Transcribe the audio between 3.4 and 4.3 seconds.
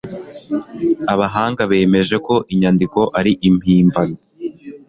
impimbano.